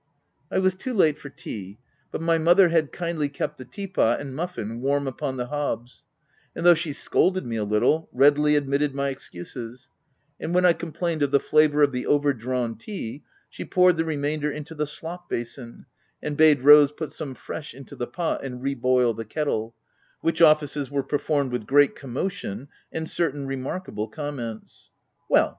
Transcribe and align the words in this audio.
I 0.49 0.57
was 0.57 0.73
too 0.73 0.95
late 0.95 1.19
for 1.19 1.29
tea; 1.29 1.77
but 2.11 2.23
my 2.23 2.39
mother 2.39 2.69
had 2.69 2.91
kindly 2.91 3.29
kept 3.29 3.59
the 3.59 3.65
tea 3.65 3.85
potand 3.85 4.33
muffin 4.35 4.81
warm 4.81 5.05
upon 5.07 5.37
the 5.37 5.45
hobs, 5.45 6.07
and, 6.55 6.65
though 6.65 6.73
she 6.73 6.91
scolded 6.91 7.45
me 7.45 7.55
a 7.55 7.63
little, 7.63 8.09
readily 8.11 8.55
admitted 8.55 8.95
my 8.95 9.09
excuses; 9.09 9.91
and 10.39 10.55
when 10.55 10.65
I 10.65 10.73
complained 10.73 11.21
of 11.21 11.29
the 11.29 11.39
flavour 11.39 11.83
of 11.83 11.91
the 11.91 12.07
overdrawn 12.07 12.79
tea, 12.79 13.23
she 13.47 13.63
poured 13.63 13.97
the 13.97 14.03
remainder 14.03 14.51
into 14.51 14.73
the 14.73 14.87
slop 14.87 15.29
basin, 15.29 15.85
and 16.19 16.35
bade 16.35 16.63
Rose 16.63 16.91
put 16.91 17.11
some 17.11 17.35
fresh 17.35 17.75
into 17.75 17.95
the 17.95 18.07
pot, 18.07 18.43
and 18.43 18.63
reboil 18.63 19.15
the 19.15 19.23
kettle, 19.23 19.75
which 20.21 20.41
offices 20.41 20.89
were 20.89 21.03
performed 21.03 21.51
with 21.51 21.67
great 21.67 21.95
commotion, 21.95 22.69
and 22.91 23.07
certain 23.07 23.45
remarkable 23.45 24.07
comments." 24.07 24.89
Well 25.29 25.49